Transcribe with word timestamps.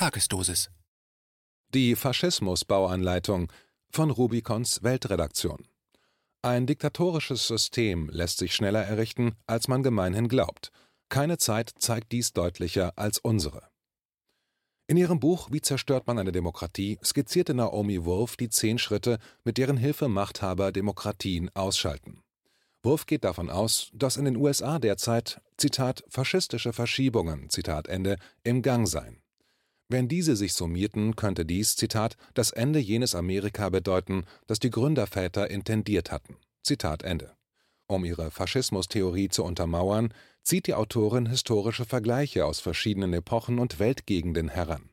Tagesdosis. 0.00 0.70
Die 1.74 1.94
Faschismus-Bauanleitung 1.94 3.52
von 3.90 4.10
Rubicons 4.10 4.82
Weltredaktion. 4.82 5.68
Ein 6.40 6.66
diktatorisches 6.66 7.46
System 7.46 8.08
lässt 8.08 8.38
sich 8.38 8.54
schneller 8.54 8.82
errichten, 8.82 9.34
als 9.46 9.68
man 9.68 9.82
gemeinhin 9.82 10.28
glaubt. 10.28 10.70
Keine 11.10 11.36
Zeit 11.36 11.72
zeigt 11.80 12.12
dies 12.12 12.32
deutlicher 12.32 12.94
als 12.96 13.18
unsere. 13.18 13.68
In 14.86 14.96
ihrem 14.96 15.20
Buch 15.20 15.50
Wie 15.50 15.60
zerstört 15.60 16.06
man 16.06 16.18
eine 16.18 16.32
Demokratie 16.32 16.98
skizzierte 17.04 17.52
Naomi 17.52 18.02
Wolf 18.06 18.38
die 18.38 18.48
zehn 18.48 18.78
Schritte, 18.78 19.18
mit 19.44 19.58
deren 19.58 19.76
Hilfe 19.76 20.08
Machthaber 20.08 20.72
Demokratien 20.72 21.50
ausschalten. 21.54 22.22
Wolf 22.82 23.04
geht 23.04 23.24
davon 23.24 23.50
aus, 23.50 23.90
dass 23.92 24.16
in 24.16 24.24
den 24.24 24.38
USA 24.38 24.78
derzeit, 24.78 25.42
Zitat, 25.58 26.04
faschistische 26.08 26.72
Verschiebungen, 26.72 27.50
Zitat 27.50 27.86
Ende, 27.86 28.16
im 28.44 28.62
Gang 28.62 28.88
seien. 28.88 29.19
Wenn 29.92 30.06
diese 30.06 30.36
sich 30.36 30.52
summierten, 30.52 31.16
könnte 31.16 31.44
dies, 31.44 31.74
Zitat, 31.74 32.16
das 32.34 32.52
Ende 32.52 32.78
jenes 32.78 33.16
Amerika 33.16 33.70
bedeuten, 33.70 34.24
das 34.46 34.60
die 34.60 34.70
Gründerväter 34.70 35.50
intendiert 35.50 36.12
hatten. 36.12 36.36
Zitat 36.62 37.02
Ende. 37.02 37.32
Um 37.88 38.04
ihre 38.04 38.30
Faschismustheorie 38.30 39.30
zu 39.30 39.42
untermauern, 39.42 40.14
zieht 40.44 40.68
die 40.68 40.74
Autorin 40.74 41.26
historische 41.26 41.84
Vergleiche 41.84 42.46
aus 42.46 42.60
verschiedenen 42.60 43.12
Epochen 43.14 43.58
und 43.58 43.80
Weltgegenden 43.80 44.48
heran. 44.48 44.90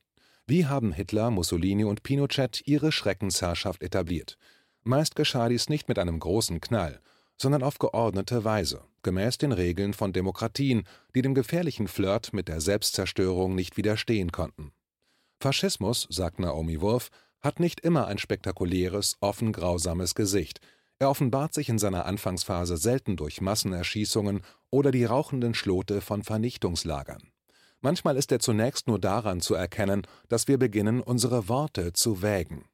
Wie 0.47 0.65
haben 0.65 0.93
Hitler, 0.93 1.29
Mussolini 1.29 1.83
und 1.83 2.01
Pinochet 2.01 2.63
ihre 2.65 2.91
Schreckensherrschaft 2.91 3.83
etabliert? 3.83 4.39
Meist 4.83 5.15
geschah 5.15 5.47
dies 5.47 5.69
nicht 5.69 5.87
mit 5.87 5.99
einem 5.99 6.17
großen 6.19 6.59
Knall, 6.59 7.01
sondern 7.37 7.61
auf 7.61 7.77
geordnete 7.77 8.43
Weise, 8.45 8.83
gemäß 9.03 9.37
den 9.37 9.51
Regeln 9.51 9.93
von 9.93 10.11
Demokratien, 10.11 10.87
die 11.13 11.21
dem 11.21 11.35
gefährlichen 11.35 11.87
Flirt 11.87 12.33
mit 12.33 12.47
der 12.47 12.61
Selbstzerstörung 12.61 13.53
nicht 13.53 13.77
widerstehen 13.77 14.31
konnten. 14.31 14.71
Faschismus, 15.39 16.07
sagt 16.09 16.39
Naomi 16.39 16.81
Wolf, 16.81 17.09
hat 17.41 17.59
nicht 17.59 17.79
immer 17.81 18.07
ein 18.07 18.17
spektakuläres, 18.17 19.17
offen 19.21 19.51
grausames 19.51 20.15
Gesicht. 20.15 20.59
Er 20.99 21.09
offenbart 21.09 21.53
sich 21.53 21.69
in 21.69 21.77
seiner 21.77 22.05
Anfangsphase 22.05 22.77
selten 22.77 23.15
durch 23.17 23.41
Massenerschießungen 23.41 24.41
oder 24.71 24.91
die 24.91 25.05
rauchenden 25.05 25.53
Schlote 25.53 26.01
von 26.01 26.23
Vernichtungslagern. 26.23 27.31
Manchmal 27.81 28.17
ist 28.17 28.31
er 28.31 28.39
zunächst 28.39 28.87
nur 28.87 28.99
daran 28.99 29.39
zu 29.39 29.53
erkennen, 29.53 30.07
dass 30.27 30.47
wir 30.47 30.57
beginnen, 30.57 31.01
unsere 31.01 31.47
Worte 31.47 31.93
zu 31.93 32.23
wägen. 32.23 32.65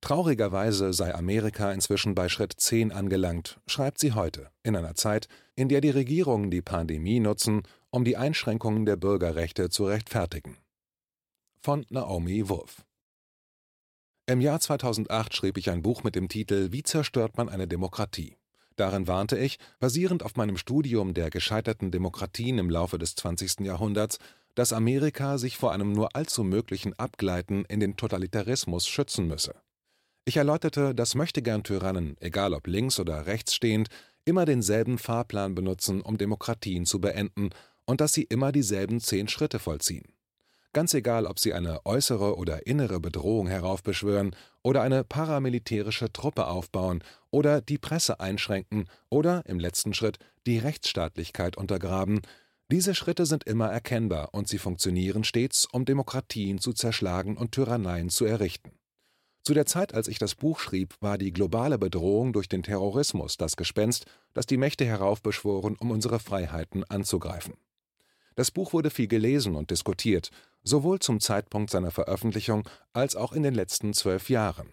Traurigerweise 0.00 0.94
sei 0.94 1.14
Amerika 1.14 1.70
inzwischen 1.72 2.14
bei 2.14 2.30
Schritt 2.30 2.54
10 2.56 2.92
angelangt, 2.92 3.60
schreibt 3.66 3.98
sie 3.98 4.12
heute, 4.12 4.50
in 4.62 4.76
einer 4.76 4.94
Zeit, 4.94 5.28
in 5.54 5.68
der 5.68 5.82
die 5.82 5.90
Regierungen 5.90 6.50
die 6.50 6.62
Pandemie 6.62 7.20
nutzen, 7.20 7.62
um 7.90 8.04
die 8.04 8.16
Einschränkungen 8.16 8.86
der 8.86 8.96
Bürgerrechte 8.96 9.68
zu 9.68 9.84
rechtfertigen 9.84 10.56
von 11.60 11.84
Naomi 11.90 12.48
Wolf. 12.48 12.84
Im 14.26 14.40
Jahr 14.40 14.58
2008 14.58 15.34
schrieb 15.34 15.56
ich 15.56 15.70
ein 15.70 15.82
Buch 15.82 16.02
mit 16.02 16.16
dem 16.16 16.28
Titel 16.28 16.72
Wie 16.72 16.82
zerstört 16.82 17.36
man 17.36 17.48
eine 17.48 17.68
Demokratie? 17.68 18.36
Darin 18.74 19.06
warnte 19.06 19.38
ich, 19.38 19.58
basierend 19.78 20.22
auf 20.22 20.36
meinem 20.36 20.56
Studium 20.56 21.14
der 21.14 21.30
gescheiterten 21.30 21.90
Demokratien 21.90 22.58
im 22.58 22.68
Laufe 22.68 22.98
des 22.98 23.14
20. 23.14 23.60
Jahrhunderts, 23.60 24.18
dass 24.54 24.72
Amerika 24.72 25.38
sich 25.38 25.56
vor 25.56 25.72
einem 25.72 25.92
nur 25.92 26.16
allzu 26.16 26.42
möglichen 26.42 26.98
Abgleiten 26.98 27.64
in 27.66 27.80
den 27.80 27.96
Totalitarismus 27.96 28.86
schützen 28.86 29.28
müsse. 29.28 29.54
Ich 30.24 30.36
erläuterte, 30.38 30.94
dass 30.94 31.14
Möchtegern-Tyrannen, 31.14 32.16
egal 32.18 32.52
ob 32.52 32.66
links 32.66 32.98
oder 32.98 33.26
rechts 33.26 33.54
stehend, 33.54 33.88
immer 34.24 34.44
denselben 34.44 34.98
Fahrplan 34.98 35.54
benutzen, 35.54 36.00
um 36.00 36.18
Demokratien 36.18 36.84
zu 36.84 37.00
beenden, 37.00 37.50
und 37.84 38.00
dass 38.00 38.12
sie 38.12 38.24
immer 38.24 38.50
dieselben 38.50 39.00
zehn 39.00 39.28
Schritte 39.28 39.60
vollziehen. 39.60 40.15
Ganz 40.76 40.92
egal, 40.92 41.24
ob 41.24 41.38
sie 41.38 41.54
eine 41.54 41.86
äußere 41.86 42.36
oder 42.36 42.66
innere 42.66 43.00
Bedrohung 43.00 43.46
heraufbeschwören 43.46 44.36
oder 44.62 44.82
eine 44.82 45.04
paramilitärische 45.04 46.12
Truppe 46.12 46.48
aufbauen 46.48 47.02
oder 47.30 47.62
die 47.62 47.78
Presse 47.78 48.20
einschränken 48.20 48.84
oder 49.08 49.42
im 49.46 49.58
letzten 49.58 49.94
Schritt 49.94 50.18
die 50.44 50.58
Rechtsstaatlichkeit 50.58 51.56
untergraben, 51.56 52.20
diese 52.70 52.94
Schritte 52.94 53.24
sind 53.24 53.44
immer 53.44 53.68
erkennbar 53.72 54.34
und 54.34 54.48
sie 54.48 54.58
funktionieren 54.58 55.24
stets, 55.24 55.64
um 55.64 55.86
Demokratien 55.86 56.58
zu 56.58 56.74
zerschlagen 56.74 57.38
und 57.38 57.52
Tyranneien 57.52 58.10
zu 58.10 58.26
errichten. 58.26 58.72
Zu 59.44 59.54
der 59.54 59.64
Zeit, 59.64 59.94
als 59.94 60.08
ich 60.08 60.18
das 60.18 60.34
Buch 60.34 60.60
schrieb, 60.60 60.94
war 61.00 61.16
die 61.16 61.32
globale 61.32 61.78
Bedrohung 61.78 62.34
durch 62.34 62.50
den 62.50 62.62
Terrorismus 62.62 63.38
das 63.38 63.56
Gespenst, 63.56 64.04
das 64.34 64.44
die 64.44 64.58
Mächte 64.58 64.84
heraufbeschworen, 64.84 65.74
um 65.80 65.90
unsere 65.90 66.18
Freiheiten 66.18 66.84
anzugreifen. 66.84 67.54
Das 68.36 68.50
Buch 68.50 68.72
wurde 68.72 68.90
viel 68.90 69.08
gelesen 69.08 69.56
und 69.56 69.70
diskutiert, 69.70 70.30
sowohl 70.62 71.00
zum 71.00 71.20
Zeitpunkt 71.20 71.70
seiner 71.70 71.90
Veröffentlichung 71.90 72.68
als 72.92 73.16
auch 73.16 73.32
in 73.32 73.42
den 73.42 73.54
letzten 73.54 73.94
zwölf 73.94 74.30
Jahren. 74.30 74.72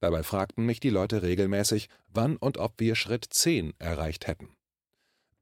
Dabei 0.00 0.22
fragten 0.22 0.66
mich 0.66 0.80
die 0.80 0.90
Leute 0.90 1.22
regelmäßig, 1.22 1.88
wann 2.12 2.36
und 2.36 2.58
ob 2.58 2.74
wir 2.78 2.96
Schritt 2.96 3.24
10 3.30 3.72
erreicht 3.78 4.26
hätten. 4.26 4.50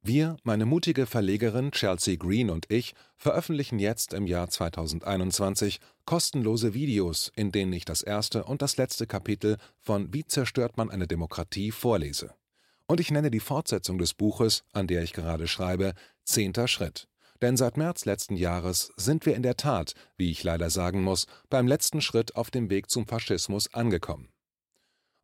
Wir, 0.05 0.37
meine 0.43 0.67
mutige 0.67 1.07
Verlegerin 1.07 1.71
Chelsea 1.71 2.17
Green 2.17 2.51
und 2.51 2.67
ich, 2.69 2.95
veröffentlichen 3.17 3.79
jetzt 3.79 4.13
im 4.13 4.27
Jahr 4.27 4.51
2021 4.51 5.79
kostenlose 6.05 6.75
Videos, 6.75 7.33
in 7.37 7.53
denen 7.53 7.73
ich 7.73 7.85
das 7.85 8.03
erste 8.03 8.45
und 8.45 8.63
das 8.63 8.77
letzte 8.77 9.07
Kapitel 9.07 9.57
von 9.79 10.13
Wie 10.13 10.25
zerstört 10.25 10.77
man 10.77 10.91
eine 10.91 11.07
Demokratie 11.07 11.71
vorlese. 11.71 12.35
Und 12.87 13.01
ich 13.01 13.13
nenne 13.13 13.31
die 13.31 13.41
Fortsetzung 13.41 13.97
des 13.99 14.13
Buches, 14.13 14.65
an 14.73 14.89
der 14.89 15.05
ich 15.05 15.13
gerade 15.13 15.47
schreibe, 15.47 15.95
Zehnter 16.25 16.67
Schritt. 16.67 17.07
Denn 17.43 17.57
seit 17.57 17.77
März 17.77 18.05
letzten 18.05 18.37
Jahres 18.37 18.93
sind 18.97 19.27
wir 19.27 19.35
in 19.35 19.43
der 19.43 19.57
Tat, 19.57 19.95
wie 20.17 20.31
ich 20.31 20.45
leider 20.45 20.71
sagen 20.71 21.03
muss, 21.03 21.27
beim 21.51 21.67
letzten 21.67 22.01
Schritt 22.01 22.37
auf 22.37 22.53
dem 22.53 22.71
Weg 22.71 22.89
zum 22.89 23.07
Faschismus 23.07 23.75
angekommen. 23.75 24.29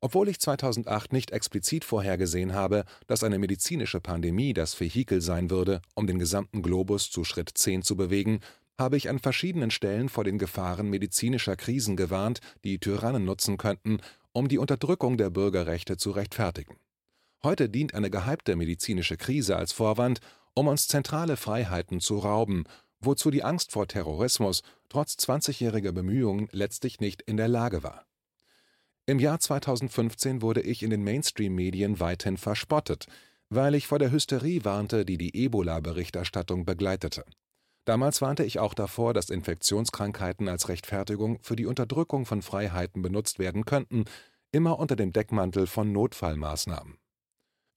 Obwohl 0.01 0.29
ich 0.29 0.41
2008 0.41 1.13
nicht 1.13 1.31
explizit 1.31 1.85
vorhergesehen 1.85 2.55
habe, 2.55 2.85
dass 3.07 3.23
eine 3.23 3.39
medizinische 3.39 4.01
Pandemie 4.01 4.53
das 4.53 4.79
Vehikel 4.79 5.21
sein 5.21 5.49
würde, 5.51 5.81
um 5.95 6.09
den 6.09 6.19
gesamten 6.19 6.63
Globus 6.63 7.11
zu 7.11 7.23
Schritt 7.23 7.53
10 7.55 7.83
zu 7.83 7.97
bewegen, 7.97 8.41
habe 8.79 8.97
ich 8.97 9.09
an 9.09 9.19
verschiedenen 9.21 9.71
Stellen 9.71 10.09
vor 10.09 10.25
den 10.25 10.39
Gefahren 10.39 10.89
medizinischer 10.89 11.57
Krisen 11.57 11.97
gewarnt, 11.97 12.41
die 12.65 12.79
Tyrannen 12.79 13.25
nutzen 13.25 13.59
könnten, 13.59 13.99
um 14.33 14.49
die 14.49 14.59
Unterdrückung 14.59 15.19
der 15.19 15.31
Bürgerrechte 15.31 15.97
zu 15.97 16.13
rechtfertigen. 16.13 16.77
Heute 17.45 17.69
dient 17.69 17.95
eine 17.95 18.11
gehypte 18.11 18.57
medizinische 18.57 19.17
Krise 19.17 19.57
als 19.57 19.73
Vorwand, 19.73 20.21
um 20.59 20.67
uns 20.67 20.89
zentrale 20.89 21.37
Freiheiten 21.37 22.01
zu 22.01 22.19
rauben, 22.19 22.65
wozu 22.99 23.31
die 23.31 23.45
Angst 23.45 23.71
vor 23.71 23.87
Terrorismus 23.87 24.63
trotz 24.89 25.15
20-jähriger 25.15 25.93
Bemühungen 25.93 26.49
letztlich 26.51 26.99
nicht 26.99 27.23
in 27.23 27.37
der 27.37 27.47
Lage 27.47 27.85
war. 27.85 28.07
Im 29.07 29.21
Jahr 29.21 29.39
2015 29.39 30.43
wurde 30.43 30.61
ich 30.61 30.83
in 30.83 30.91
den 30.91 31.05
Mainstream-Medien 31.05 32.01
weithin 32.01 32.37
verspottet, 32.37 33.07
weil 33.51 33.77
ich 33.77 33.87
vor 33.87 34.01
der 34.01 34.11
Hysterie 34.11 34.65
warnte, 34.65 35.05
die 35.05 35.17
die 35.17 35.45
Ebola-Berichterstattung 35.45 36.65
begleitete. 36.65 37.25
Damals 37.85 38.21
warnte 38.21 38.43
ich 38.43 38.59
auch 38.59 38.75
davor, 38.75 39.15
dass 39.15 39.31
Infektionskrankheiten 39.31 40.49
als 40.49 40.69
Rechtfertigung 40.69 41.39
für 41.41 41.55
die 41.55 41.67
Unterdrückung 41.67 42.27
von 42.27 42.43
Freiheiten 42.43 43.01
benutzt 43.01 43.39
werden 43.39 43.65
könnten, 43.65 44.07
immer 44.51 44.81
unter 44.81 44.97
dem 44.97 45.13
Deckmantel 45.13 45.69
von 45.69 45.93
Notfallmaßnahmen. 45.93 46.99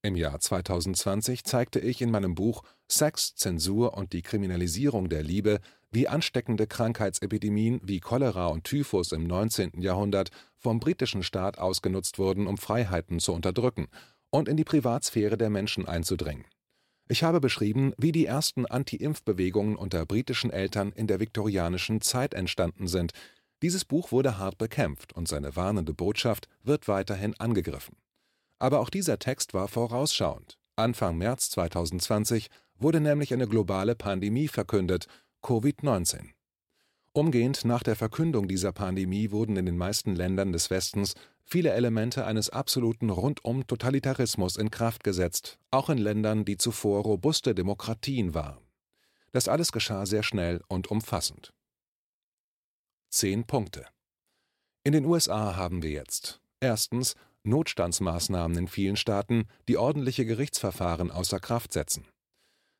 Im 0.03 0.15
Jahr 0.15 0.39
2020 0.39 1.43
zeigte 1.43 1.79
ich 1.79 2.01
in 2.01 2.09
meinem 2.09 2.33
Buch 2.33 2.63
Sex, 2.87 3.35
Zensur 3.35 3.95
und 3.95 4.13
die 4.13 4.23
Kriminalisierung 4.23 5.09
der 5.09 5.21
Liebe, 5.21 5.59
wie 5.91 6.07
ansteckende 6.07 6.65
Krankheitsepidemien 6.65 7.79
wie 7.83 7.99
Cholera 7.99 8.47
und 8.47 8.63
Typhus 8.63 9.11
im 9.11 9.25
19. 9.25 9.79
Jahrhundert 9.79 10.31
vom 10.57 10.79
britischen 10.79 11.21
Staat 11.21 11.59
ausgenutzt 11.59 12.17
wurden, 12.17 12.47
um 12.47 12.57
Freiheiten 12.57 13.19
zu 13.19 13.31
unterdrücken 13.31 13.89
und 14.31 14.49
in 14.49 14.57
die 14.57 14.63
Privatsphäre 14.63 15.37
der 15.37 15.51
Menschen 15.51 15.87
einzudringen. 15.87 16.45
Ich 17.07 17.23
habe 17.23 17.39
beschrieben, 17.39 17.93
wie 17.97 18.11
die 18.11 18.25
ersten 18.25 18.65
Anti-Impf-Bewegungen 18.65 19.75
unter 19.75 20.07
britischen 20.07 20.49
Eltern 20.49 20.93
in 20.93 21.05
der 21.05 21.19
viktorianischen 21.19 22.01
Zeit 22.01 22.33
entstanden 22.33 22.87
sind. 22.87 23.11
Dieses 23.61 23.85
Buch 23.85 24.11
wurde 24.11 24.39
hart 24.39 24.57
bekämpft 24.57 25.13
und 25.13 25.27
seine 25.27 25.55
warnende 25.55 25.93
Botschaft 25.93 26.47
wird 26.63 26.87
weiterhin 26.87 27.39
angegriffen. 27.39 28.00
Aber 28.61 28.79
auch 28.79 28.91
dieser 28.91 29.17
Text 29.17 29.55
war 29.55 29.67
vorausschauend. 29.67 30.59
Anfang 30.75 31.17
März 31.17 31.49
2020 31.49 32.47
wurde 32.75 33.01
nämlich 33.01 33.33
eine 33.33 33.47
globale 33.47 33.95
Pandemie 33.95 34.47
verkündet, 34.47 35.07
Covid-19. 35.41 36.29
Umgehend 37.11 37.65
nach 37.65 37.81
der 37.81 37.95
Verkündung 37.95 38.47
dieser 38.47 38.71
Pandemie 38.71 39.31
wurden 39.31 39.57
in 39.57 39.65
den 39.65 39.77
meisten 39.77 40.15
Ländern 40.15 40.51
des 40.51 40.69
Westens 40.69 41.15
viele 41.43 41.71
Elemente 41.71 42.23
eines 42.27 42.51
absoluten 42.51 43.09
Rundum-Totalitarismus 43.09 44.57
in 44.57 44.69
Kraft 44.69 45.03
gesetzt, 45.03 45.57
auch 45.71 45.89
in 45.89 45.97
Ländern, 45.97 46.45
die 46.45 46.57
zuvor 46.57 47.01
robuste 47.01 47.55
Demokratien 47.55 48.35
waren. 48.35 48.63
Das 49.31 49.47
alles 49.47 49.71
geschah 49.71 50.05
sehr 50.05 50.21
schnell 50.21 50.61
und 50.67 50.91
umfassend. 50.91 51.51
Zehn 53.09 53.43
Punkte. 53.43 53.87
In 54.83 54.93
den 54.93 55.05
USA 55.05 55.55
haben 55.55 55.81
wir 55.81 55.89
jetzt 55.89 56.41
erstens 56.59 57.15
Notstandsmaßnahmen 57.43 58.57
in 58.57 58.67
vielen 58.67 58.95
Staaten, 58.95 59.47
die 59.67 59.77
ordentliche 59.77 60.25
Gerichtsverfahren 60.25 61.11
außer 61.11 61.39
Kraft 61.39 61.73
setzen. 61.73 62.07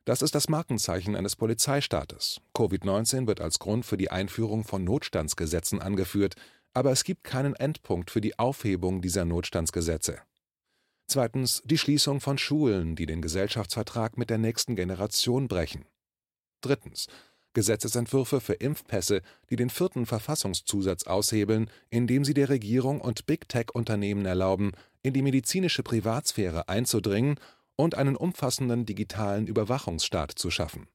Das 0.05 0.21
ist 0.21 0.33
das 0.33 0.49
Markenzeichen 0.49 1.15
eines 1.15 1.35
Polizeistaates. 1.35 2.41
Covid-19 2.55 3.27
wird 3.27 3.39
als 3.39 3.59
Grund 3.59 3.85
für 3.85 3.97
die 3.97 4.09
Einführung 4.09 4.63
von 4.63 4.83
Notstandsgesetzen 4.83 5.79
angeführt, 5.79 6.35
aber 6.73 6.91
es 6.91 7.03
gibt 7.03 7.23
keinen 7.23 7.55
Endpunkt 7.55 8.09
für 8.09 8.21
die 8.21 8.39
Aufhebung 8.39 9.01
dieser 9.01 9.25
Notstandsgesetze. 9.25 10.19
Zweitens 11.07 11.61
die 11.65 11.77
Schließung 11.77 12.21
von 12.21 12.37
Schulen, 12.37 12.95
die 12.95 13.05
den 13.05 13.21
Gesellschaftsvertrag 13.21 14.17
mit 14.17 14.29
der 14.29 14.37
nächsten 14.37 14.75
Generation 14.75 15.47
brechen. 15.47 15.85
Drittens 16.61 17.07
Gesetzesentwürfe 17.53 18.39
für 18.39 18.53
Impfpässe, 18.53 19.21
die 19.49 19.55
den 19.55 19.69
vierten 19.69 20.05
Verfassungszusatz 20.05 21.03
aushebeln, 21.03 21.69
indem 21.89 22.23
sie 22.23 22.33
der 22.33 22.49
Regierung 22.49 23.01
und 23.01 23.25
Big 23.25 23.49
Tech-Unternehmen 23.49 24.25
erlauben, 24.25 24.71
in 25.03 25.13
die 25.13 25.21
medizinische 25.21 25.83
Privatsphäre 25.83 26.69
einzudringen 26.69 27.35
und 27.75 27.95
einen 27.95 28.15
umfassenden 28.15 28.85
digitalen 28.85 29.47
Überwachungsstaat 29.47 30.31
zu 30.31 30.51
schaffen. 30.51 30.87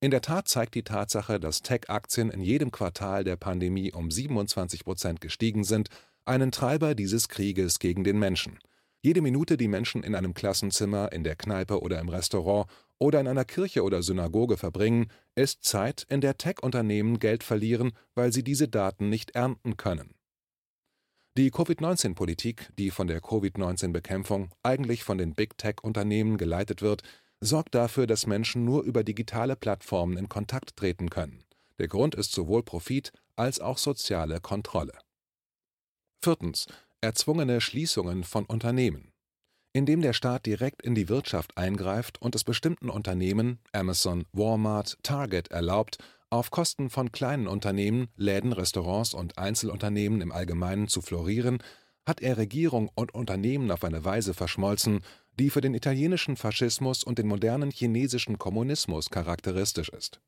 In 0.00 0.12
der 0.12 0.20
Tat 0.22 0.46
zeigt 0.46 0.76
die 0.76 0.84
Tatsache, 0.84 1.40
dass 1.40 1.62
Tech-Aktien 1.62 2.30
in 2.30 2.40
jedem 2.40 2.70
Quartal 2.70 3.24
der 3.24 3.36
Pandemie 3.36 3.92
um 3.92 4.10
27 4.10 4.84
Prozent 4.84 5.20
gestiegen 5.20 5.64
sind, 5.64 5.88
einen 6.24 6.52
Treiber 6.52 6.94
dieses 6.94 7.28
Krieges 7.28 7.80
gegen 7.80 8.04
den 8.04 8.18
Menschen. 8.18 8.58
Jede 9.00 9.20
Minute, 9.20 9.56
die 9.56 9.68
Menschen 9.68 10.02
in 10.02 10.14
einem 10.14 10.34
Klassenzimmer, 10.34 11.12
in 11.12 11.22
der 11.22 11.36
Kneipe 11.36 11.80
oder 11.80 12.00
im 12.00 12.08
Restaurant 12.08 12.68
oder 12.98 13.20
in 13.20 13.28
einer 13.28 13.44
Kirche 13.44 13.84
oder 13.84 14.02
Synagoge 14.02 14.56
verbringen, 14.56 15.06
ist 15.36 15.64
Zeit, 15.64 16.04
in 16.08 16.20
der 16.20 16.36
Tech-Unternehmen 16.36 17.20
Geld 17.20 17.44
verlieren, 17.44 17.92
weil 18.14 18.32
sie 18.32 18.42
diese 18.42 18.66
Daten 18.66 19.08
nicht 19.08 19.30
ernten 19.32 19.76
können. 19.76 20.14
Die 21.36 21.52
Covid-19-Politik, 21.52 22.70
die 22.76 22.90
von 22.90 23.06
der 23.06 23.20
Covid-19-Bekämpfung 23.20 24.50
eigentlich 24.64 25.04
von 25.04 25.18
den 25.18 25.34
Big 25.34 25.56
Tech-Unternehmen 25.56 26.36
geleitet 26.36 26.82
wird, 26.82 27.02
sorgt 27.40 27.76
dafür, 27.76 28.08
dass 28.08 28.26
Menschen 28.26 28.64
nur 28.64 28.82
über 28.82 29.04
digitale 29.04 29.54
Plattformen 29.54 30.16
in 30.16 30.28
Kontakt 30.28 30.76
treten 30.76 31.08
können. 31.08 31.44
Der 31.78 31.86
Grund 31.86 32.16
ist 32.16 32.32
sowohl 32.32 32.64
Profit 32.64 33.12
als 33.36 33.60
auch 33.60 33.78
soziale 33.78 34.40
Kontrolle. 34.40 34.98
Viertens. 36.20 36.66
Erzwungene 37.00 37.60
Schließungen 37.60 38.24
von 38.24 38.44
Unternehmen. 38.44 39.12
Indem 39.72 40.02
der 40.02 40.12
Staat 40.12 40.46
direkt 40.46 40.82
in 40.82 40.96
die 40.96 41.08
Wirtschaft 41.08 41.56
eingreift 41.56 42.20
und 42.20 42.34
es 42.34 42.42
bestimmten 42.42 42.90
Unternehmen 42.90 43.60
Amazon, 43.70 44.24
Walmart, 44.32 44.98
Target 45.04 45.48
erlaubt, 45.52 45.98
auf 46.28 46.50
Kosten 46.50 46.90
von 46.90 47.12
kleinen 47.12 47.46
Unternehmen, 47.46 48.08
Läden, 48.16 48.52
Restaurants 48.52 49.14
und 49.14 49.38
Einzelunternehmen 49.38 50.20
im 50.20 50.32
Allgemeinen 50.32 50.88
zu 50.88 51.00
florieren, 51.00 51.62
hat 52.04 52.20
er 52.20 52.36
Regierung 52.36 52.90
und 52.96 53.14
Unternehmen 53.14 53.70
auf 53.70 53.84
eine 53.84 54.04
Weise 54.04 54.34
verschmolzen, 54.34 55.02
die 55.38 55.50
für 55.50 55.60
den 55.60 55.74
italienischen 55.74 56.36
Faschismus 56.36 57.04
und 57.04 57.18
den 57.18 57.28
modernen 57.28 57.70
chinesischen 57.70 58.38
Kommunismus 58.38 59.08
charakteristisch 59.08 59.90
ist. 59.90 60.20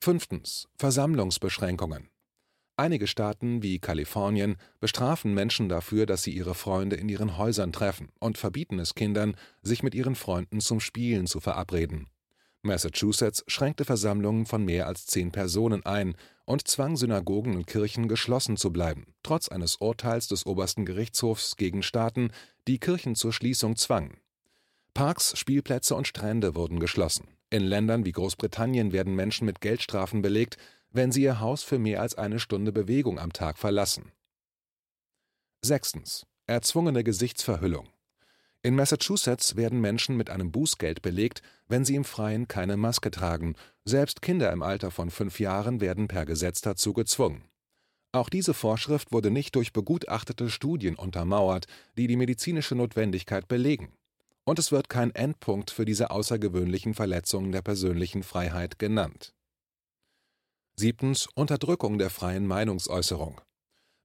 Fünftens. 0.00 0.68
Versammlungsbeschränkungen. 0.78 2.11
Einige 2.76 3.06
Staaten 3.06 3.62
wie 3.62 3.78
Kalifornien 3.78 4.56
bestrafen 4.80 5.34
Menschen 5.34 5.68
dafür, 5.68 6.06
dass 6.06 6.22
sie 6.22 6.32
ihre 6.32 6.54
Freunde 6.54 6.96
in 6.96 7.08
ihren 7.08 7.36
Häusern 7.36 7.72
treffen 7.72 8.08
und 8.18 8.38
verbieten 8.38 8.78
es 8.78 8.94
Kindern, 8.94 9.36
sich 9.60 9.82
mit 9.82 9.94
ihren 9.94 10.14
Freunden 10.14 10.60
zum 10.60 10.80
Spielen 10.80 11.26
zu 11.26 11.40
verabreden. 11.40 12.06
Massachusetts 12.62 13.44
schränkte 13.48 13.84
Versammlungen 13.84 14.46
von 14.46 14.64
mehr 14.64 14.86
als 14.86 15.06
zehn 15.06 15.32
Personen 15.32 15.84
ein 15.84 16.14
und 16.44 16.66
zwang 16.68 16.96
Synagogen 16.96 17.56
und 17.56 17.66
Kirchen 17.66 18.08
geschlossen 18.08 18.56
zu 18.56 18.72
bleiben, 18.72 19.14
trotz 19.22 19.48
eines 19.48 19.76
Urteils 19.76 20.28
des 20.28 20.46
obersten 20.46 20.86
Gerichtshofs 20.86 21.56
gegen 21.56 21.82
Staaten, 21.82 22.30
die 22.68 22.78
Kirchen 22.78 23.16
zur 23.16 23.32
Schließung 23.32 23.76
zwangen. 23.76 24.16
Parks, 24.94 25.36
Spielplätze 25.36 25.94
und 25.94 26.06
Strände 26.06 26.54
wurden 26.54 26.78
geschlossen. 26.78 27.28
In 27.50 27.62
Ländern 27.62 28.04
wie 28.04 28.12
Großbritannien 28.12 28.92
werden 28.92 29.14
Menschen 29.14 29.44
mit 29.44 29.60
Geldstrafen 29.60 30.22
belegt, 30.22 30.56
wenn 30.92 31.12
sie 31.12 31.22
ihr 31.22 31.40
Haus 31.40 31.62
für 31.62 31.78
mehr 31.78 32.00
als 32.00 32.14
eine 32.16 32.38
Stunde 32.38 32.72
Bewegung 32.72 33.18
am 33.18 33.32
Tag 33.32 33.58
verlassen. 33.58 34.12
Sechstens. 35.64 36.26
Erzwungene 36.46 37.04
Gesichtsverhüllung. 37.04 37.88
In 38.64 38.76
Massachusetts 38.76 39.56
werden 39.56 39.80
Menschen 39.80 40.16
mit 40.16 40.30
einem 40.30 40.52
Bußgeld 40.52 41.02
belegt, 41.02 41.42
wenn 41.68 41.84
sie 41.84 41.96
im 41.96 42.04
Freien 42.04 42.46
keine 42.46 42.76
Maske 42.76 43.10
tragen, 43.10 43.54
selbst 43.84 44.22
Kinder 44.22 44.52
im 44.52 44.62
Alter 44.62 44.90
von 44.90 45.10
fünf 45.10 45.40
Jahren 45.40 45.80
werden 45.80 46.08
per 46.08 46.26
Gesetz 46.26 46.60
dazu 46.60 46.92
gezwungen. 46.92 47.44
Auch 48.12 48.28
diese 48.28 48.54
Vorschrift 48.54 49.10
wurde 49.10 49.30
nicht 49.30 49.56
durch 49.56 49.72
begutachtete 49.72 50.50
Studien 50.50 50.96
untermauert, 50.96 51.66
die 51.96 52.06
die 52.06 52.16
medizinische 52.16 52.74
Notwendigkeit 52.74 53.48
belegen. 53.48 53.92
Und 54.44 54.58
es 54.58 54.70
wird 54.70 54.88
kein 54.88 55.14
Endpunkt 55.14 55.70
für 55.70 55.84
diese 55.84 56.10
außergewöhnlichen 56.10 56.94
Verletzungen 56.94 57.52
der 57.52 57.62
persönlichen 57.62 58.22
Freiheit 58.22 58.78
genannt. 58.78 59.32
Siebtens 60.74 61.28
Unterdrückung 61.34 61.98
der 61.98 62.08
freien 62.08 62.46
Meinungsäußerung. 62.46 63.40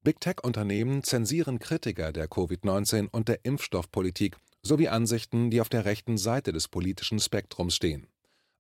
Big 0.03 0.19
Tech-Unternehmen 0.19 1.01
zensieren 1.01 1.59
Kritiker 1.59 2.11
der 2.11 2.27
Covid-19 2.27 3.07
und 3.09 3.29
der 3.29 3.45
Impfstoffpolitik 3.45 4.35
sowie 4.63 4.89
Ansichten, 4.89 5.49
die 5.49 5.61
auf 5.61 5.69
der 5.69 5.85
rechten 5.85 6.17
Seite 6.17 6.51
des 6.51 6.67
politischen 6.67 7.19
Spektrums 7.19 7.73
stehen. 7.73 8.07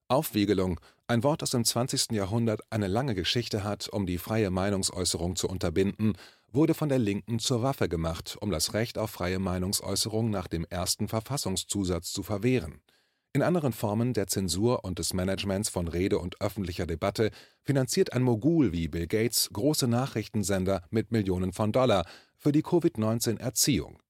Aufwiegelung, 0.07 0.79
ein 1.07 1.21
Wort, 1.23 1.41
das 1.41 1.53
im 1.53 1.65
20. 1.65 2.11
Jahrhundert 2.11 2.61
eine 2.69 2.87
lange 2.87 3.13
Geschichte 3.13 3.65
hat, 3.65 3.89
um 3.89 4.05
die 4.05 4.17
freie 4.17 4.51
Meinungsäußerung 4.51 5.35
zu 5.35 5.49
unterbinden, 5.49 6.13
wurde 6.49 6.73
von 6.73 6.87
der 6.87 6.99
Linken 6.99 7.39
zur 7.39 7.61
Waffe 7.61 7.89
gemacht, 7.89 8.37
um 8.39 8.51
das 8.51 8.73
Recht 8.73 8.97
auf 8.97 9.11
freie 9.11 9.39
Meinungsäußerung 9.39 10.29
nach 10.29 10.47
dem 10.47 10.65
ersten 10.69 11.09
Verfassungszusatz 11.09 12.13
zu 12.13 12.23
verwehren. 12.23 12.81
In 13.33 13.43
anderen 13.43 13.73
Formen 13.73 14.13
der 14.13 14.27
Zensur 14.27 14.83
und 14.83 14.99
des 14.99 15.13
Managements 15.13 15.69
von 15.69 15.87
Rede 15.87 16.17
und 16.17 16.41
öffentlicher 16.41 16.87
Debatte 16.87 17.31
finanziert 17.61 18.13
ein 18.13 18.23
Mogul 18.23 18.71
wie 18.71 18.87
Bill 18.87 19.07
Gates 19.07 19.49
große 19.53 19.87
Nachrichtensender 19.87 20.83
mit 20.89 21.11
Millionen 21.11 21.53
von 21.53 21.71
Dollar 21.71 22.05
für 22.35 22.51
die 22.51 22.63
Covid-19-Erziehung. 22.63 24.01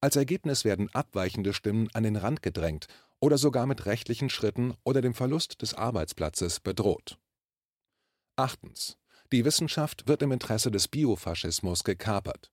Als 0.00 0.16
Ergebnis 0.16 0.64
werden 0.64 0.88
abweichende 0.92 1.52
Stimmen 1.52 1.88
an 1.92 2.02
den 2.02 2.16
Rand 2.16 2.42
gedrängt 2.42 2.86
oder 3.20 3.38
sogar 3.38 3.66
mit 3.66 3.86
rechtlichen 3.86 4.30
Schritten 4.30 4.74
oder 4.84 5.00
dem 5.00 5.14
Verlust 5.14 5.62
des 5.62 5.74
Arbeitsplatzes 5.74 6.60
bedroht. 6.60 7.18
Achtens. 8.36 8.98
Die 9.32 9.44
Wissenschaft 9.44 10.08
wird 10.08 10.22
im 10.22 10.32
Interesse 10.32 10.70
des 10.70 10.88
Biofaschismus 10.88 11.84
gekapert. 11.84 12.50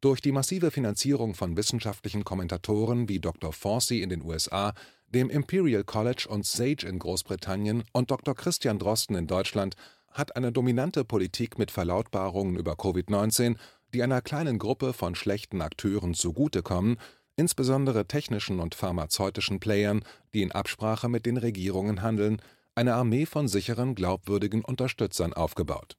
Durch 0.00 0.20
die 0.20 0.32
massive 0.32 0.70
Finanzierung 0.70 1.34
von 1.34 1.56
wissenschaftlichen 1.56 2.24
Kommentatoren 2.24 3.08
wie 3.08 3.20
Dr. 3.20 3.52
Fauci 3.52 4.02
in 4.02 4.10
den 4.10 4.22
USA, 4.22 4.74
dem 5.10 5.30
Imperial 5.30 5.84
College 5.84 6.26
und 6.28 6.46
Sage 6.46 6.86
in 6.86 6.98
Großbritannien 6.98 7.84
und 7.92 8.10
Dr. 8.10 8.34
Christian 8.34 8.78
Drosten 8.78 9.16
in 9.16 9.26
Deutschland 9.26 9.74
hat 10.10 10.34
eine 10.36 10.50
dominante 10.50 11.04
Politik 11.04 11.58
mit 11.58 11.70
Verlautbarungen 11.70 12.56
über 12.56 12.72
Covid-19 12.72 13.56
die 13.94 14.02
einer 14.02 14.22
kleinen 14.22 14.58
Gruppe 14.58 14.92
von 14.92 15.14
schlechten 15.14 15.60
Akteuren 15.62 16.14
zugutekommen, 16.14 16.96
insbesondere 17.36 18.06
technischen 18.06 18.60
und 18.60 18.74
pharmazeutischen 18.74 19.60
Playern, 19.60 20.04
die 20.34 20.42
in 20.42 20.52
Absprache 20.52 21.08
mit 21.08 21.26
den 21.26 21.36
Regierungen 21.36 22.02
handeln, 22.02 22.40
eine 22.74 22.94
Armee 22.94 23.26
von 23.26 23.48
sicheren, 23.48 23.94
glaubwürdigen 23.94 24.64
Unterstützern 24.64 25.32
aufgebaut. 25.32 25.96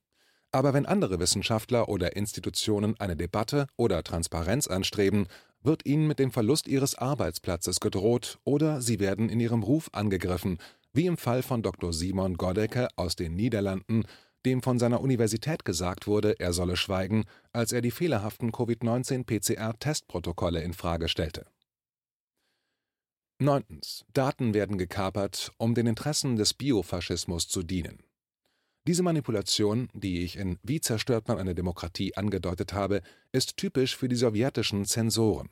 Aber 0.53 0.73
wenn 0.73 0.85
andere 0.85 1.19
Wissenschaftler 1.19 1.87
oder 1.87 2.15
Institutionen 2.15 2.99
eine 2.99 3.15
Debatte 3.15 3.67
oder 3.77 4.03
Transparenz 4.03 4.67
anstreben, 4.67 5.27
wird 5.63 5.85
ihnen 5.85 6.07
mit 6.07 6.19
dem 6.19 6.31
Verlust 6.31 6.67
ihres 6.67 6.95
Arbeitsplatzes 6.95 7.79
gedroht 7.79 8.39
oder 8.43 8.81
sie 8.81 8.99
werden 8.99 9.29
in 9.29 9.39
ihrem 9.39 9.63
Ruf 9.63 9.89
angegriffen, 9.93 10.57
wie 10.93 11.05
im 11.05 11.15
Fall 11.17 11.41
von 11.43 11.63
Dr. 11.63 11.93
Simon 11.93 12.35
Goddecke 12.35 12.89
aus 12.95 13.15
den 13.15 13.35
Niederlanden, 13.35 14.03
dem 14.45 14.61
von 14.61 14.77
seiner 14.79 15.01
Universität 15.01 15.65
gesagt 15.65 16.07
wurde, 16.07 16.39
er 16.39 16.53
solle 16.53 16.75
schweigen, 16.75 17.25
als 17.53 17.71
er 17.71 17.81
die 17.81 17.91
fehlerhaften 17.91 18.51
Covid-19-PCR-Testprotokolle 18.51 20.61
in 20.61 20.73
Frage 20.73 21.07
stellte. 21.07 21.45
9. 23.39 23.63
Daten 24.13 24.53
werden 24.53 24.77
gekapert, 24.77 25.51
um 25.57 25.73
den 25.73 25.87
Interessen 25.87 26.35
des 26.35 26.53
Biofaschismus 26.53 27.47
zu 27.47 27.63
dienen. 27.63 28.03
Diese 28.87 29.03
Manipulation, 29.03 29.89
die 29.93 30.23
ich 30.23 30.37
in 30.37 30.57
Wie 30.63 30.81
zerstört 30.81 31.27
man 31.27 31.37
eine 31.37 31.53
Demokratie 31.53 32.15
angedeutet 32.15 32.73
habe, 32.73 33.01
ist 33.31 33.57
typisch 33.57 33.95
für 33.95 34.07
die 34.07 34.15
sowjetischen 34.15 34.85
Zensoren. 34.85 35.49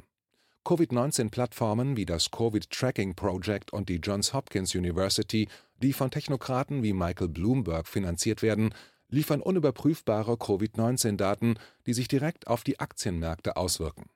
Covid-19-Plattformen 0.65 1.95
wie 1.95 2.05
das 2.05 2.31
Covid 2.31 2.69
Tracking 2.69 3.15
Project 3.15 3.71
und 3.71 3.87
die 3.87 3.97
Johns 3.97 4.33
Hopkins 4.33 4.75
University 4.75 5.47
die 5.81 5.93
von 5.93 6.11
Technokraten 6.11 6.83
wie 6.83 6.93
Michael 6.93 7.29
Bloomberg 7.29 7.87
finanziert 7.87 8.41
werden, 8.41 8.73
liefern 9.09 9.41
unüberprüfbare 9.41 10.37
Covid-19-Daten, 10.37 11.55
die 11.85 11.93
sich 11.93 12.07
direkt 12.07 12.47
auf 12.47 12.63
die 12.63 12.79
Aktienmärkte 12.79 13.57
auswirken. 13.57 14.09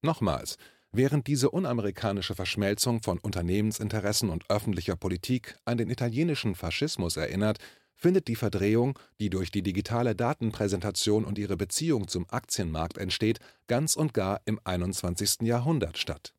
Nochmals, 0.00 0.56
während 0.90 1.26
diese 1.26 1.50
unamerikanische 1.50 2.34
Verschmelzung 2.34 3.02
von 3.02 3.18
Unternehmensinteressen 3.18 4.30
und 4.30 4.48
öffentlicher 4.50 4.96
Politik 4.96 5.54
an 5.64 5.78
den 5.78 5.90
italienischen 5.90 6.54
Faschismus 6.54 7.16
erinnert, 7.16 7.58
findet 8.02 8.26
die 8.26 8.36
Verdrehung, 8.36 8.98
die 9.20 9.30
durch 9.30 9.52
die 9.52 9.62
digitale 9.62 10.16
Datenpräsentation 10.16 11.24
und 11.24 11.38
ihre 11.38 11.56
Beziehung 11.56 12.08
zum 12.08 12.28
Aktienmarkt 12.28 12.98
entsteht, 12.98 13.38
ganz 13.68 13.94
und 13.94 14.12
gar 14.12 14.40
im 14.44 14.58
21. 14.64 15.42
Jahrhundert 15.42 15.96
statt 15.98 16.34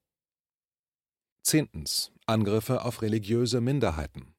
Zehntens. 1.41 2.11
Angriffe 2.25 2.85
auf 2.85 3.01
religiöse 3.01 3.59
Minderheiten. 3.59 4.33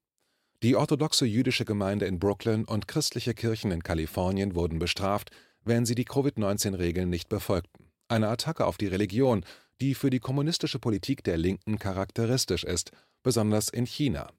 Die 0.62 0.75
orthodoxe 0.75 1.26
jüdische 1.26 1.66
Gemeinde 1.66 2.07
in 2.07 2.19
Brooklyn 2.19 2.64
und 2.64 2.88
christliche 2.88 3.35
Kirchen 3.35 3.71
in 3.71 3.83
Kalifornien 3.83 4.54
wurden 4.54 4.78
bestraft, 4.78 5.31
wenn 5.64 5.85
sie 5.85 5.95
die 5.95 6.07
Covid-19-Regeln 6.07 7.11
nicht 7.11 7.28
befolgten. 7.28 7.90
Eine 8.09 8.28
Attacke 8.28 8.66
auf 8.66 8.78
die 8.78 8.87
Religion, 8.87 9.45
die 9.81 9.95
für 9.95 10.09
die 10.09 10.21
kommunistische 10.21 10.78
Politik 10.78 11.25
der 11.25 11.37
Linken 11.37 11.78
charakteristisch 11.78 12.64
ist, 12.64 12.90
besonders 13.23 13.69
in 13.69 13.87
China. 13.87 14.31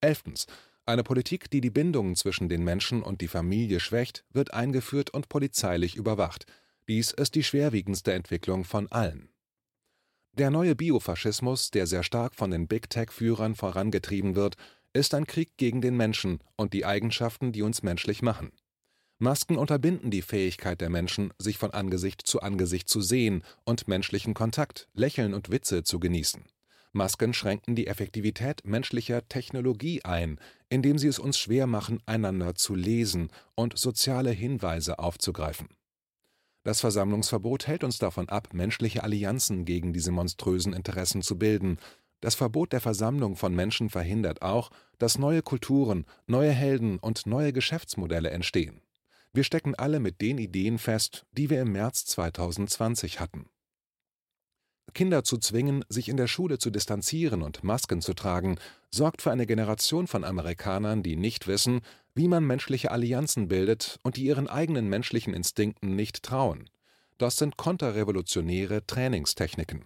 Elftens. 0.00 0.46
Eine 0.88 1.04
Politik, 1.04 1.50
die 1.50 1.60
die 1.60 1.68
Bindungen 1.68 2.16
zwischen 2.16 2.48
den 2.48 2.64
Menschen 2.64 3.02
und 3.02 3.20
die 3.20 3.28
Familie 3.28 3.78
schwächt, 3.78 4.24
wird 4.32 4.54
eingeführt 4.54 5.10
und 5.10 5.28
polizeilich 5.28 5.96
überwacht. 5.96 6.46
Dies 6.88 7.10
ist 7.10 7.34
die 7.34 7.44
schwerwiegendste 7.44 8.14
Entwicklung 8.14 8.64
von 8.64 8.90
allen. 8.90 9.28
Der 10.32 10.48
neue 10.48 10.74
Biofaschismus, 10.74 11.70
der 11.70 11.86
sehr 11.86 12.02
stark 12.04 12.34
von 12.34 12.50
den 12.50 12.68
Big 12.68 12.88
Tech-Führern 12.88 13.54
vorangetrieben 13.54 14.34
wird, 14.34 14.56
ist 14.94 15.12
ein 15.12 15.26
Krieg 15.26 15.58
gegen 15.58 15.82
den 15.82 15.94
Menschen 15.94 16.38
und 16.56 16.72
die 16.72 16.86
Eigenschaften, 16.86 17.52
die 17.52 17.60
uns 17.60 17.82
menschlich 17.82 18.22
machen. 18.22 18.50
Masken 19.18 19.58
unterbinden 19.58 20.10
die 20.10 20.22
Fähigkeit 20.22 20.80
der 20.80 20.88
Menschen, 20.88 21.34
sich 21.38 21.58
von 21.58 21.72
Angesicht 21.72 22.26
zu 22.26 22.40
Angesicht 22.40 22.88
zu 22.88 23.02
sehen 23.02 23.44
und 23.66 23.88
menschlichen 23.88 24.32
Kontakt, 24.32 24.88
Lächeln 24.94 25.34
und 25.34 25.50
Witze 25.50 25.82
zu 25.82 26.00
genießen. 26.00 26.46
Masken 26.92 27.34
schränken 27.34 27.76
die 27.76 27.86
Effektivität 27.86 28.62
menschlicher 28.64 29.26
Technologie 29.28 30.04
ein, 30.04 30.38
indem 30.68 30.98
sie 30.98 31.08
es 31.08 31.18
uns 31.18 31.38
schwer 31.38 31.66
machen, 31.66 32.00
einander 32.06 32.54
zu 32.54 32.74
lesen 32.74 33.28
und 33.54 33.78
soziale 33.78 34.30
Hinweise 34.30 34.98
aufzugreifen. 34.98 35.68
Das 36.64 36.80
Versammlungsverbot 36.80 37.66
hält 37.66 37.84
uns 37.84 37.98
davon 37.98 38.28
ab, 38.28 38.48
menschliche 38.52 39.02
Allianzen 39.02 39.64
gegen 39.64 39.92
diese 39.92 40.10
monströsen 40.10 40.72
Interessen 40.72 41.22
zu 41.22 41.38
bilden. 41.38 41.78
Das 42.20 42.34
Verbot 42.34 42.72
der 42.72 42.80
Versammlung 42.80 43.36
von 43.36 43.54
Menschen 43.54 43.90
verhindert 43.90 44.42
auch, 44.42 44.70
dass 44.98 45.18
neue 45.18 45.42
Kulturen, 45.42 46.04
neue 46.26 46.50
Helden 46.50 46.98
und 46.98 47.26
neue 47.26 47.52
Geschäftsmodelle 47.52 48.30
entstehen. 48.30 48.82
Wir 49.32 49.44
stecken 49.44 49.74
alle 49.76 50.00
mit 50.00 50.20
den 50.20 50.38
Ideen 50.38 50.78
fest, 50.78 51.26
die 51.32 51.48
wir 51.48 51.62
im 51.62 51.72
März 51.72 52.06
2020 52.06 53.20
hatten. 53.20 53.48
Kinder 54.94 55.24
zu 55.24 55.38
zwingen, 55.38 55.84
sich 55.88 56.08
in 56.08 56.16
der 56.16 56.26
Schule 56.26 56.58
zu 56.58 56.70
distanzieren 56.70 57.42
und 57.42 57.64
Masken 57.64 58.00
zu 58.00 58.14
tragen, 58.14 58.58
sorgt 58.90 59.22
für 59.22 59.30
eine 59.30 59.46
Generation 59.46 60.06
von 60.06 60.24
Amerikanern, 60.24 61.02
die 61.02 61.16
nicht 61.16 61.46
wissen, 61.46 61.80
wie 62.14 62.28
man 62.28 62.44
menschliche 62.44 62.90
Allianzen 62.90 63.48
bildet 63.48 63.98
und 64.02 64.16
die 64.16 64.24
ihren 64.24 64.48
eigenen 64.48 64.88
menschlichen 64.88 65.34
Instinkten 65.34 65.94
nicht 65.94 66.22
trauen. 66.22 66.68
Das 67.18 67.36
sind 67.36 67.56
konterrevolutionäre 67.56 68.86
Trainingstechniken. 68.86 69.84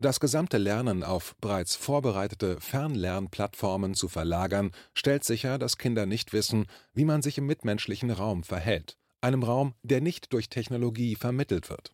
Das 0.00 0.20
gesamte 0.20 0.58
Lernen 0.58 1.02
auf 1.02 1.34
bereits 1.40 1.74
vorbereitete 1.74 2.60
Fernlernplattformen 2.60 3.94
zu 3.94 4.06
verlagern, 4.06 4.70
stellt 4.94 5.24
sicher, 5.24 5.58
dass 5.58 5.76
Kinder 5.76 6.06
nicht 6.06 6.32
wissen, 6.32 6.66
wie 6.94 7.04
man 7.04 7.20
sich 7.20 7.38
im 7.38 7.46
mitmenschlichen 7.46 8.12
Raum 8.12 8.44
verhält, 8.44 8.96
einem 9.20 9.42
Raum, 9.42 9.74
der 9.82 10.00
nicht 10.00 10.32
durch 10.32 10.48
Technologie 10.48 11.16
vermittelt 11.16 11.68
wird. 11.68 11.92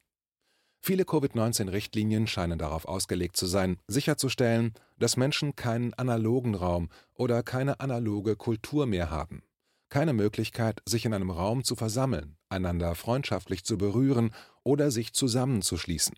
Viele 0.86 1.06
Covid-19-Richtlinien 1.06 2.26
scheinen 2.26 2.58
darauf 2.58 2.84
ausgelegt 2.84 3.38
zu 3.38 3.46
sein, 3.46 3.78
sicherzustellen, 3.88 4.74
dass 4.98 5.16
Menschen 5.16 5.56
keinen 5.56 5.94
analogen 5.94 6.54
Raum 6.54 6.90
oder 7.14 7.42
keine 7.42 7.80
analoge 7.80 8.36
Kultur 8.36 8.84
mehr 8.84 9.08
haben. 9.08 9.42
Keine 9.88 10.12
Möglichkeit, 10.12 10.82
sich 10.84 11.06
in 11.06 11.14
einem 11.14 11.30
Raum 11.30 11.64
zu 11.64 11.74
versammeln, 11.74 12.36
einander 12.50 12.94
freundschaftlich 12.96 13.64
zu 13.64 13.78
berühren 13.78 14.34
oder 14.62 14.90
sich 14.90 15.14
zusammenzuschließen. 15.14 16.16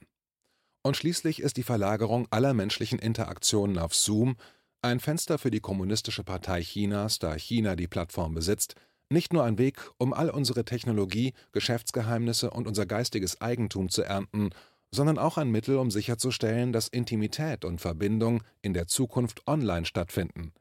Und 0.82 0.96
schließlich 0.96 1.42
ist 1.42 1.58
die 1.58 1.62
Verlagerung 1.62 2.26
aller 2.30 2.52
menschlichen 2.52 2.98
Interaktionen 2.98 3.78
auf 3.78 3.94
Zoom 3.94 4.34
ein 4.82 4.98
Fenster 4.98 5.38
für 5.38 5.52
die 5.52 5.60
Kommunistische 5.60 6.24
Partei 6.24 6.62
Chinas, 6.62 7.20
da 7.20 7.36
China 7.36 7.76
die 7.76 7.86
Plattform 7.86 8.34
besitzt, 8.34 8.74
nicht 9.10 9.32
nur 9.32 9.44
ein 9.44 9.58
Weg, 9.58 9.90
um 9.98 10.12
all 10.12 10.30
unsere 10.30 10.64
Technologie, 10.64 11.32
Geschäftsgeheimnisse 11.52 12.50
und 12.50 12.66
unser 12.66 12.86
geistiges 12.86 13.40
Eigentum 13.40 13.88
zu 13.88 14.02
ernten, 14.02 14.50
sondern 14.90 15.18
auch 15.18 15.38
ein 15.38 15.50
Mittel, 15.50 15.76
um 15.76 15.90
sicherzustellen, 15.90 16.72
dass 16.72 16.88
Intimität 16.88 17.64
und 17.64 17.80
Verbindung 17.80 18.42
in 18.62 18.74
der 18.74 18.86
Zukunft 18.86 19.46
online 19.46 19.84
stattfinden 19.84 20.52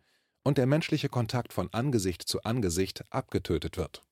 und 0.43 0.57
der 0.57 0.67
menschliche 0.67 1.09
Kontakt 1.09 1.53
von 1.53 1.73
Angesicht 1.73 2.21
zu 2.23 2.43
Angesicht 2.43 3.03
abgetötet 3.11 3.77
wird. 3.77 4.03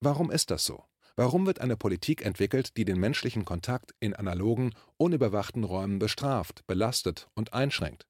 Warum 0.00 0.30
ist 0.30 0.50
das 0.50 0.64
so? 0.64 0.84
Warum 1.16 1.46
wird 1.46 1.60
eine 1.60 1.76
Politik 1.76 2.24
entwickelt, 2.24 2.76
die 2.76 2.84
den 2.84 3.00
menschlichen 3.00 3.44
Kontakt 3.44 3.92
in 3.98 4.14
analogen, 4.14 4.72
unüberwachten 4.96 5.64
Räumen 5.64 5.98
bestraft, 5.98 6.64
belastet 6.68 7.28
und 7.34 7.52
einschränkt? 7.52 8.06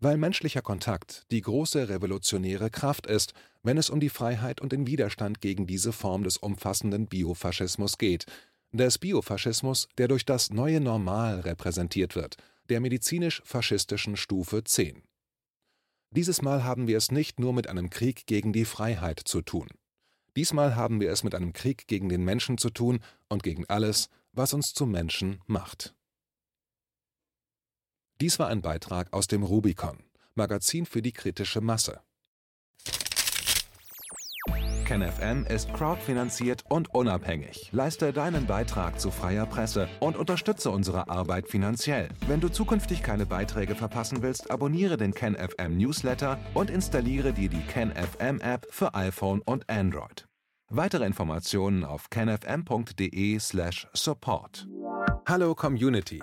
Weil 0.00 0.16
menschlicher 0.16 0.62
Kontakt 0.62 1.26
die 1.30 1.42
große 1.42 1.90
revolutionäre 1.90 2.70
Kraft 2.70 3.06
ist, 3.06 3.34
wenn 3.62 3.76
es 3.76 3.90
um 3.90 4.00
die 4.00 4.08
Freiheit 4.08 4.60
und 4.62 4.72
den 4.72 4.86
Widerstand 4.86 5.42
gegen 5.42 5.66
diese 5.66 5.92
Form 5.92 6.24
des 6.24 6.38
umfassenden 6.38 7.06
Biofaschismus 7.06 7.98
geht, 7.98 8.24
des 8.72 8.98
Biofaschismus, 8.98 9.88
der 9.98 10.08
durch 10.08 10.24
das 10.24 10.50
neue 10.50 10.80
Normal 10.80 11.40
repräsentiert 11.40 12.16
wird, 12.16 12.36
der 12.70 12.80
medizinisch-faschistischen 12.80 14.16
Stufe 14.16 14.64
10. 14.64 15.02
Dieses 16.12 16.40
Mal 16.40 16.64
haben 16.64 16.86
wir 16.88 16.96
es 16.96 17.12
nicht 17.12 17.38
nur 17.38 17.52
mit 17.52 17.68
einem 17.68 17.90
Krieg 17.90 18.26
gegen 18.26 18.52
die 18.52 18.64
Freiheit 18.64 19.20
zu 19.24 19.42
tun. 19.42 19.68
Diesmal 20.34 20.76
haben 20.76 21.00
wir 21.00 21.10
es 21.10 21.24
mit 21.24 21.34
einem 21.34 21.52
Krieg 21.52 21.86
gegen 21.88 22.08
den 22.08 22.24
Menschen 22.24 22.56
zu 22.56 22.70
tun 22.70 23.00
und 23.28 23.42
gegen 23.42 23.66
alles, 23.68 24.08
was 24.32 24.54
uns 24.54 24.72
zu 24.72 24.86
Menschen 24.86 25.40
macht. 25.46 25.94
Dies 28.20 28.38
war 28.38 28.46
ein 28.48 28.60
Beitrag 28.60 29.12
aus 29.14 29.28
dem 29.28 29.42
Rubicon, 29.42 29.96
Magazin 30.34 30.84
für 30.84 31.00
die 31.00 31.12
kritische 31.12 31.62
Masse. 31.62 32.00
KenFM 34.84 35.46
ist 35.46 35.72
crowdfinanziert 35.72 36.64
und 36.68 36.94
unabhängig. 36.94 37.70
Leiste 37.72 38.12
deinen 38.12 38.46
Beitrag 38.46 39.00
zu 39.00 39.10
freier 39.10 39.46
Presse 39.46 39.88
und 40.00 40.18
unterstütze 40.18 40.70
unsere 40.70 41.08
Arbeit 41.08 41.48
finanziell. 41.48 42.10
Wenn 42.26 42.40
du 42.40 42.50
zukünftig 42.50 43.02
keine 43.02 43.24
Beiträge 43.24 43.74
verpassen 43.74 44.20
willst, 44.20 44.50
abonniere 44.50 44.98
den 44.98 45.14
KenFM 45.14 45.78
Newsletter 45.78 46.38
und 46.52 46.68
installiere 46.68 47.32
dir 47.32 47.48
die 47.48 47.62
KenFM 47.62 48.38
App 48.40 48.66
für 48.70 48.94
iPhone 48.94 49.40
und 49.40 49.70
Android. 49.70 50.26
Weitere 50.68 51.06
Informationen 51.06 51.84
auf 51.84 52.10
kenfm.de/support. 52.10 54.68
Hallo 55.26 55.54
Community. 55.54 56.22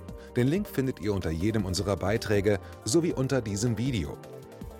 Den 0.35 0.47
Link 0.47 0.67
findet 0.67 0.99
ihr 1.01 1.13
unter 1.13 1.31
jedem 1.31 1.65
unserer 1.65 1.97
Beiträge 1.97 2.59
sowie 2.85 3.13
unter 3.13 3.41
diesem 3.41 3.77
Video. 3.77 4.17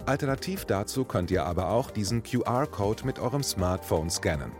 Alternativ 0.05 0.65
dazu 0.65 1.05
könnt 1.05 1.31
ihr 1.31 1.46
aber 1.46 1.70
auch 1.70 1.91
diesen 1.91 2.24
QR-Code 2.24 3.05
mit 3.05 3.20
eurem 3.20 3.43
Smartphone 3.43 4.10
scannen. 4.10 4.51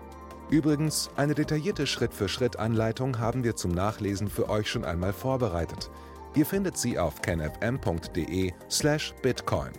Übrigens, 0.50 1.10
eine 1.16 1.34
detaillierte 1.34 1.88
Schritt-für-Schritt-Anleitung 1.88 3.20
haben 3.20 3.44
wir 3.44 3.56
zum 3.56 3.72
Nachlesen 3.72 4.28
für 4.28 4.50
euch 4.50 4.70
schon 4.70 4.84
einmal 4.84 5.14
vorbereitet. 5.14 5.90
Ihr 6.36 6.46
findet 6.46 6.78
sie 6.78 7.00
auf 7.00 7.22
canfm.de/bitcoin. 7.22 9.72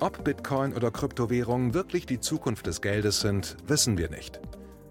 Ob 0.00 0.22
Bitcoin 0.22 0.74
oder 0.74 0.90
Kryptowährungen 0.90 1.72
wirklich 1.72 2.04
die 2.04 2.20
Zukunft 2.20 2.66
des 2.66 2.82
Geldes 2.82 3.20
sind, 3.20 3.56
wissen 3.66 3.96
wir 3.96 4.10
nicht. 4.10 4.38